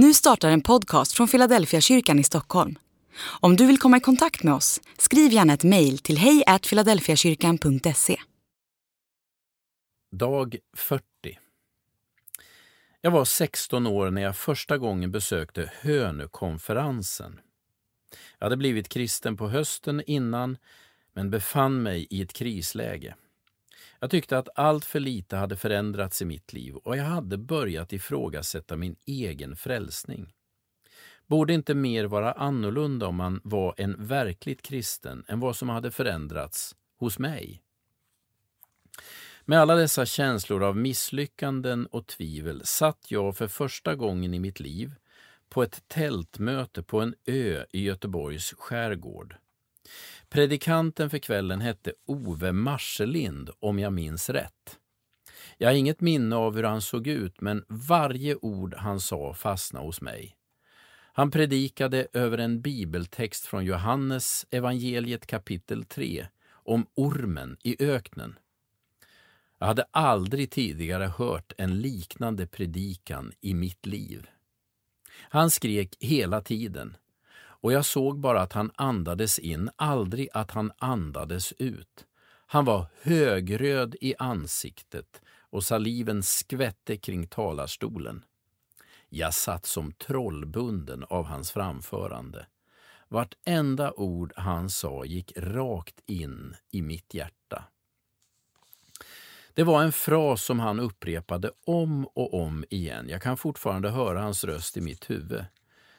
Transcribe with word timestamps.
Nu 0.00 0.14
startar 0.14 0.50
en 0.50 0.60
podcast 0.60 1.12
från 1.12 1.28
Philadelphia 1.28 1.80
kyrkan 1.80 2.18
i 2.18 2.24
Stockholm. 2.24 2.78
Om 3.40 3.56
du 3.56 3.66
vill 3.66 3.78
komma 3.78 3.96
i 3.96 4.00
kontakt 4.00 4.42
med 4.42 4.54
oss, 4.54 4.80
skriv 4.98 5.32
gärna 5.32 5.52
ett 5.52 5.64
mejl 5.64 5.98
till 5.98 6.18
hejfiladelfiakyrkan.se. 6.18 8.16
Dag 10.12 10.56
40 10.76 11.02
Jag 13.00 13.10
var 13.10 13.24
16 13.24 13.86
år 13.86 14.10
när 14.10 14.22
jag 14.22 14.36
första 14.36 14.78
gången 14.78 15.12
besökte 15.12 15.72
Hönökonferensen. 15.80 17.40
Jag 18.38 18.46
hade 18.46 18.56
blivit 18.56 18.88
kristen 18.88 19.36
på 19.36 19.48
hösten 19.48 20.02
innan, 20.06 20.56
men 21.14 21.30
befann 21.30 21.82
mig 21.82 22.06
i 22.10 22.22
ett 22.22 22.32
krisläge. 22.32 23.14
Jag 24.00 24.10
tyckte 24.10 24.38
att 24.38 24.48
allt 24.54 24.84
för 24.84 25.00
lite 25.00 25.36
hade 25.36 25.56
förändrats 25.56 26.22
i 26.22 26.24
mitt 26.24 26.52
liv 26.52 26.76
och 26.76 26.96
jag 26.96 27.04
hade 27.04 27.38
börjat 27.38 27.92
ifrågasätta 27.92 28.76
min 28.76 28.96
egen 29.06 29.56
frälsning. 29.56 30.32
Borde 31.26 31.54
inte 31.54 31.74
mer 31.74 32.04
vara 32.04 32.32
annorlunda 32.32 33.06
om 33.06 33.16
man 33.16 33.40
var 33.44 33.74
en 33.76 34.06
verkligt 34.06 34.62
kristen 34.62 35.24
än 35.28 35.40
vad 35.40 35.56
som 35.56 35.68
hade 35.68 35.90
förändrats 35.90 36.76
hos 36.98 37.18
mig? 37.18 37.62
Med 39.44 39.60
alla 39.60 39.74
dessa 39.74 40.06
känslor 40.06 40.62
av 40.62 40.76
misslyckanden 40.76 41.86
och 41.86 42.06
tvivel 42.06 42.66
satt 42.66 43.10
jag 43.10 43.36
för 43.36 43.48
första 43.48 43.94
gången 43.94 44.34
i 44.34 44.38
mitt 44.38 44.60
liv 44.60 44.94
på 45.48 45.62
ett 45.62 45.88
tältmöte 45.88 46.82
på 46.82 47.00
en 47.00 47.14
ö 47.26 47.64
i 47.72 47.82
Göteborgs 47.82 48.54
skärgård. 48.58 49.36
Predikanten 50.28 51.10
för 51.10 51.18
kvällen 51.18 51.60
hette 51.60 51.92
Ove 52.06 52.52
Marselind, 52.52 53.50
om 53.60 53.78
jag 53.78 53.92
minns 53.92 54.30
rätt. 54.30 54.78
Jag 55.58 55.68
har 55.68 55.74
inget 55.74 56.00
minne 56.00 56.36
av 56.36 56.56
hur 56.56 56.62
han 56.62 56.82
såg 56.82 57.06
ut, 57.06 57.40
men 57.40 57.64
varje 57.68 58.36
ord 58.36 58.74
han 58.74 59.00
sa 59.00 59.34
fastnade 59.34 59.86
hos 59.86 60.00
mig. 60.00 60.36
Han 61.12 61.30
predikade 61.30 62.06
över 62.12 62.38
en 62.38 62.60
bibeltext 62.60 63.46
från 63.46 63.64
Johannes 63.64 64.46
evangeliet 64.50 65.26
kapitel 65.26 65.84
3 65.84 66.26
om 66.50 66.86
ormen 66.94 67.56
i 67.62 67.84
öknen. 67.84 68.38
Jag 69.58 69.66
hade 69.66 69.84
aldrig 69.90 70.50
tidigare 70.50 71.04
hört 71.04 71.52
en 71.58 71.80
liknande 71.80 72.46
predikan 72.46 73.32
i 73.40 73.54
mitt 73.54 73.86
liv. 73.86 74.26
Han 75.20 75.50
skrek 75.50 75.96
hela 76.00 76.40
tiden 76.40 76.96
och 77.60 77.72
jag 77.72 77.84
såg 77.84 78.18
bara 78.20 78.40
att 78.40 78.52
han 78.52 78.70
andades 78.74 79.38
in, 79.38 79.70
aldrig 79.76 80.28
att 80.32 80.50
han 80.50 80.72
andades 80.78 81.52
ut. 81.52 82.06
Han 82.46 82.64
var 82.64 82.86
högröd 83.02 83.96
i 84.00 84.14
ansiktet 84.18 85.22
och 85.50 85.64
saliven 85.64 86.22
skvätte 86.22 86.96
kring 86.96 87.26
talarstolen. 87.26 88.24
Jag 89.08 89.34
satt 89.34 89.66
som 89.66 89.92
trollbunden 89.92 91.04
av 91.04 91.24
hans 91.24 91.50
framförande. 91.50 92.46
Vartenda 93.08 93.92
ord 93.92 94.32
han 94.36 94.70
sa 94.70 95.04
gick 95.04 95.32
rakt 95.36 96.00
in 96.06 96.56
i 96.70 96.82
mitt 96.82 97.14
hjärta. 97.14 97.64
Det 99.54 99.64
var 99.64 99.82
en 99.82 99.92
fras 99.92 100.44
som 100.44 100.60
han 100.60 100.80
upprepade 100.80 101.50
om 101.66 102.06
och 102.06 102.34
om 102.34 102.64
igen. 102.70 103.08
Jag 103.08 103.22
kan 103.22 103.36
fortfarande 103.36 103.90
höra 103.90 104.20
hans 104.20 104.44
röst 104.44 104.76
i 104.76 104.80
mitt 104.80 105.10
huvud. 105.10 105.44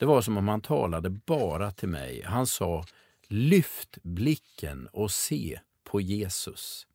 Det 0.00 0.06
var 0.06 0.20
som 0.22 0.36
om 0.36 0.48
han 0.48 0.60
talade 0.60 1.10
bara 1.10 1.70
till 1.70 1.88
mig. 1.88 2.22
Han 2.26 2.46
sa 2.46 2.84
Lyft 3.28 3.98
blicken 4.02 4.86
och 4.92 5.10
se 5.10 5.60
på 5.84 6.00
Jesus. 6.00 6.86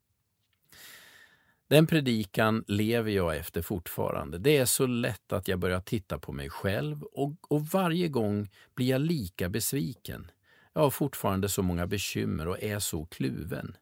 Den 1.68 1.86
predikan 1.86 2.64
lever 2.68 3.10
jag 3.10 3.36
efter 3.36 3.62
fortfarande. 3.62 4.38
Det 4.38 4.56
är 4.56 4.64
så 4.64 4.86
lätt 4.86 5.32
att 5.32 5.48
jag 5.48 5.58
börjar 5.58 5.80
titta 5.80 6.18
på 6.18 6.32
mig 6.32 6.50
själv 6.50 7.02
och, 7.02 7.52
och 7.52 7.66
varje 7.66 8.08
gång 8.08 8.50
blir 8.74 8.86
jag 8.86 9.00
lika 9.00 9.48
besviken. 9.48 10.30
Jag 10.72 10.80
har 10.80 10.90
fortfarande 10.90 11.48
så 11.48 11.62
många 11.62 11.86
bekymmer 11.86 12.48
och 12.48 12.62
är 12.62 12.78
så 12.78 13.06
kluven. 13.06 13.76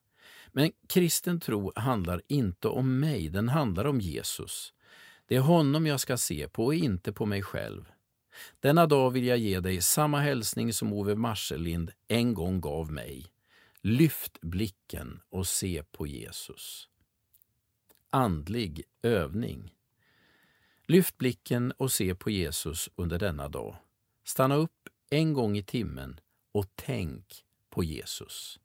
Men 0.52 0.72
kristen 0.88 1.40
tro 1.40 1.72
handlar 1.76 2.22
inte 2.28 2.68
om 2.68 3.00
mig, 3.00 3.28
den 3.28 3.48
handlar 3.48 3.84
om 3.84 4.00
Jesus. 4.00 4.72
Det 5.26 5.36
är 5.36 5.40
honom 5.40 5.86
jag 5.86 6.00
ska 6.00 6.16
se 6.16 6.48
på 6.48 6.64
och 6.64 6.74
inte 6.74 7.12
på 7.12 7.26
mig 7.26 7.42
själv. 7.42 7.93
Denna 8.60 8.86
dag 8.86 9.10
vill 9.10 9.24
jag 9.24 9.38
ge 9.38 9.60
dig 9.60 9.82
samma 9.82 10.20
hälsning 10.20 10.72
som 10.72 10.92
Ove 10.92 11.14
Marselind 11.14 11.92
en 12.08 12.34
gång 12.34 12.60
gav 12.60 12.92
mig. 12.92 13.26
Lyft 13.80 14.40
blicken 14.40 15.20
och 15.30 15.46
se 15.46 15.82
på 15.92 16.06
Jesus. 16.06 16.88
Andlig 18.10 18.82
övning. 19.02 19.74
Lyft 20.86 21.18
blicken 21.18 21.72
och 21.72 21.92
se 21.92 22.14
på 22.14 22.30
Jesus 22.30 22.90
under 22.96 23.18
denna 23.18 23.48
dag. 23.48 23.76
Stanna 24.24 24.54
upp 24.54 24.88
en 25.10 25.32
gång 25.32 25.56
i 25.56 25.62
timmen 25.62 26.20
och 26.52 26.66
tänk 26.74 27.44
på 27.70 27.84
Jesus. 27.84 28.60